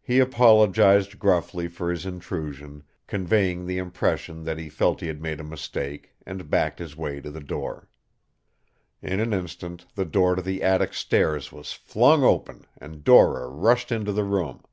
He 0.00 0.18
apologized 0.18 1.20
gruffly 1.20 1.68
for 1.68 1.88
his 1.92 2.04
intrusion, 2.04 2.82
conveying 3.06 3.64
the 3.64 3.78
impression 3.78 4.42
that 4.42 4.58
he 4.58 4.68
felt 4.68 4.98
he 5.00 5.06
had 5.06 5.22
made 5.22 5.38
a 5.38 5.44
mistake, 5.44 6.16
and 6.26 6.50
backed 6.50 6.80
his 6.80 6.96
way 6.96 7.20
to 7.20 7.30
the 7.30 7.38
door. 7.38 7.88
In 9.02 9.20
an 9.20 9.32
instant 9.32 9.86
the 9.94 10.04
door 10.04 10.34
to 10.34 10.42
the 10.42 10.64
attic 10.64 10.94
stairs 10.94 11.52
was 11.52 11.72
flung 11.72 12.24
open 12.24 12.66
and 12.78 13.04
Dora 13.04 13.46
rushed 13.46 13.92
into 13.92 14.10
the 14.10 14.24
room. 14.24 14.64